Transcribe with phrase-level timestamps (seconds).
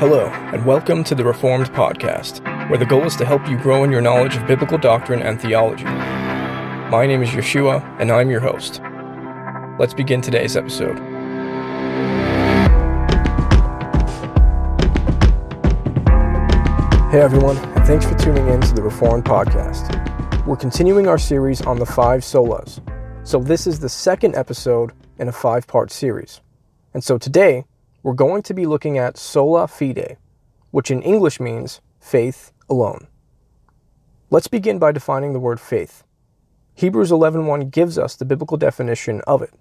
[0.00, 3.84] Hello, and welcome to the Reformed Podcast, where the goal is to help you grow
[3.84, 5.84] in your knowledge of biblical doctrine and theology.
[5.84, 8.80] My name is Yeshua, and I'm your host.
[9.78, 10.98] Let's begin today's episode.
[17.10, 20.46] Hey everyone, and thanks for tuning in to the Reformed Podcast.
[20.46, 22.80] We're continuing our series on the five solas.
[23.22, 26.40] So, this is the second episode in a five part series.
[26.94, 27.66] And so today,
[28.02, 30.16] we're going to be looking at sola fide,
[30.70, 33.06] which in English means faith alone.
[34.30, 36.04] Let's begin by defining the word faith.
[36.74, 39.52] Hebrews 11:1 gives us the biblical definition of it.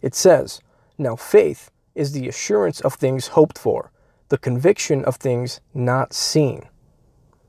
[0.00, 0.60] It says,
[0.96, 3.90] "Now faith is the assurance of things hoped for,
[4.28, 6.68] the conviction of things not seen."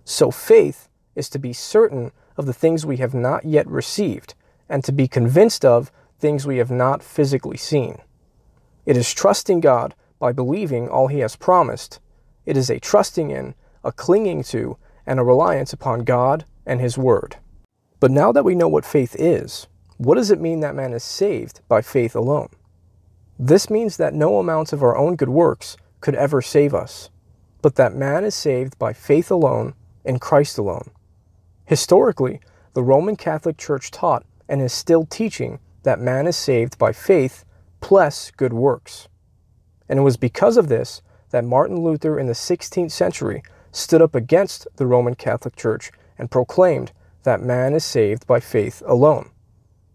[0.04, 4.36] So faith is to be certain of the things we have not yet received
[4.68, 8.02] and to be convinced of things we have not physically seen.
[8.86, 12.00] It is trusting God by believing all he has promised.
[12.46, 16.98] It is a trusting in, a clinging to, and a reliance upon God and his
[16.98, 17.38] word.
[18.00, 21.04] But now that we know what faith is, what does it mean that man is
[21.04, 22.50] saved by faith alone?
[23.40, 27.10] This means that no amount of our own good works could ever save us,
[27.62, 30.92] but that man is saved by faith alone in Christ alone.
[31.66, 32.40] Historically,
[32.74, 37.44] the Roman Catholic Church taught and is still teaching that man is saved by faith
[37.82, 39.08] plus good works.
[39.90, 44.16] And it was because of this that Martin Luther in the 16th century stood up
[44.16, 46.92] against the Roman Catholic Church and proclaimed
[47.24, 49.30] that man is saved by faith alone.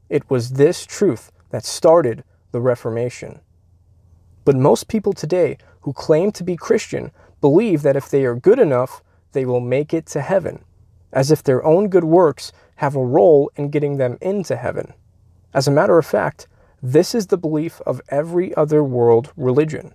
[0.09, 3.41] It was this truth that started the Reformation.
[4.45, 8.59] But most people today who claim to be Christian believe that if they are good
[8.59, 10.65] enough, they will make it to heaven,
[11.13, 14.93] as if their own good works have a role in getting them into heaven.
[15.55, 16.47] As a matter of fact,
[16.83, 19.95] this is the belief of every other world religion.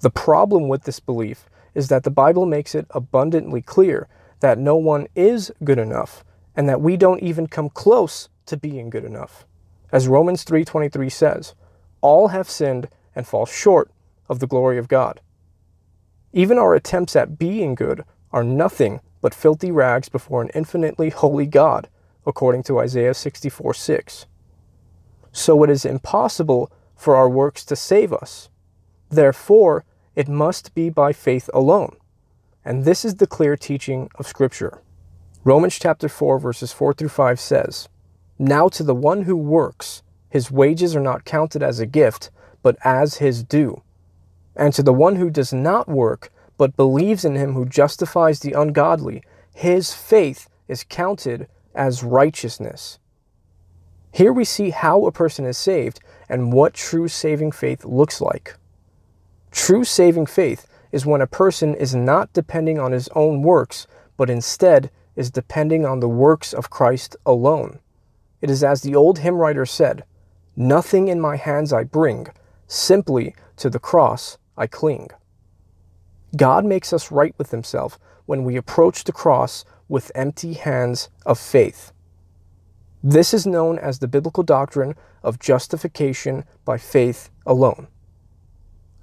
[0.00, 4.08] The problem with this belief is that the Bible makes it abundantly clear
[4.40, 6.24] that no one is good enough
[6.56, 9.44] and that we don't even come close to being good enough.
[9.92, 11.54] As Romans 3:23 says,
[12.00, 13.90] all have sinned and fall short
[14.30, 15.20] of the glory of God.
[16.32, 18.02] Even our attempts at being good
[18.32, 21.88] are nothing but filthy rags before an infinitely holy God,
[22.26, 24.26] according to Isaiah 64 6
[25.32, 28.48] so it is impossible for our works to save us.
[29.08, 29.84] Therefore,
[30.14, 31.96] it must be by faith alone.
[32.64, 34.80] And this is the clear teaching of Scripture.
[35.42, 37.88] Romans chapter 4, verses 4 through 5 says,
[38.38, 42.30] Now to the one who works, his wages are not counted as a gift,
[42.62, 43.82] but as his due.
[44.54, 48.52] And to the one who does not work, but believes in him who justifies the
[48.52, 49.22] ungodly,
[49.52, 52.98] his faith is counted as righteousness.
[54.12, 58.56] Here we see how a person is saved and what true saving faith looks like.
[59.50, 63.86] True saving faith is when a person is not depending on his own works,
[64.18, 67.80] but instead is depending on the works of Christ alone.
[68.42, 70.04] It is as the old hymn writer said,
[70.56, 72.26] Nothing in my hands I bring,
[72.66, 75.08] simply to the cross I cling.
[76.36, 81.38] God makes us right with himself when we approach the cross with empty hands of
[81.38, 81.92] faith.
[83.04, 87.88] This is known as the biblical doctrine of justification by faith alone.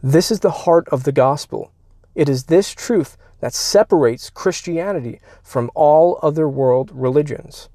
[0.01, 1.71] This is the heart of the gospel.
[2.15, 7.67] It is this truth that separates Christianity from all other world religions.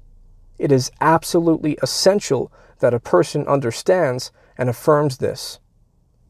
[0.57, 5.59] It is absolutely essential that a person understands and affirms this.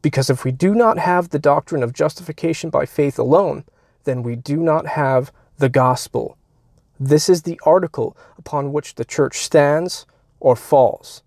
[0.02, 3.64] Because if we do not have the doctrine of justification by faith alone,
[4.04, 6.36] then we do not have the gospel
[6.98, 10.06] this is the article upon which the church stands
[10.40, 11.22] or falls.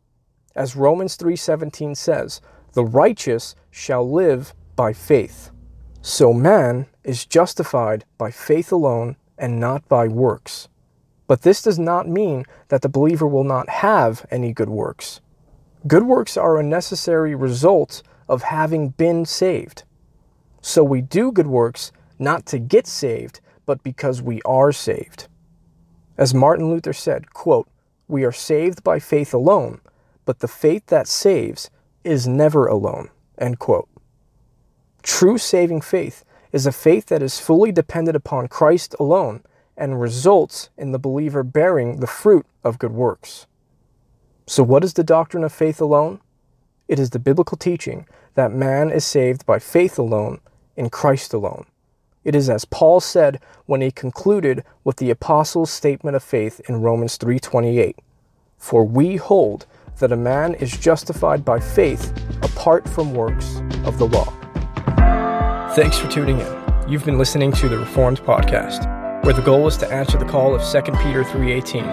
[0.56, 2.42] As Romans 3:17 says,
[2.74, 5.52] "The righteous shall live by faith."
[6.02, 10.68] So man is justified by faith alone and not by works.
[11.28, 15.22] But this does not mean that the believer will not have any good works.
[15.88, 19.84] Good works are a necessary result of having been saved.
[20.62, 25.29] So we do good works not to get saved, but because we are saved.
[26.20, 27.70] As Martin Luther said, quote,
[28.10, 29.80] We are saved by faith alone,
[30.26, 31.70] but the faith that saves
[32.04, 33.10] is never alone.
[33.38, 33.88] End quote.
[35.02, 39.44] True saving faith is a faith that is fully dependent upon Christ alone
[39.78, 43.48] and results in the believer bearing the fruit of good works.
[44.46, 46.20] So, what is the doctrine of faith alone?
[46.90, 48.06] It is the biblical teaching
[48.36, 50.42] that man is saved by faith alone
[50.76, 51.66] in Christ alone.
[52.24, 56.82] It is as Paul said when he concluded with the apostles' statement of faith in
[56.82, 57.96] Romans 3:28.
[58.58, 59.66] For we hold
[60.00, 62.12] that a man is justified by faith
[62.42, 64.34] apart from works of the law.
[65.76, 66.60] Thanks for tuning in.
[66.88, 70.56] You've been listening to the Reformed Podcast, where the goal is to answer the call
[70.56, 71.86] of 2 Peter 3:18,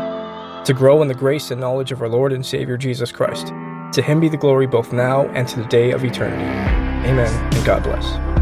[0.64, 3.52] to grow in the grace and knowledge of our Lord and Savior Jesus Christ.
[3.92, 6.42] To him be the glory both now and to the day of eternity.
[7.08, 8.35] Amen and God bless.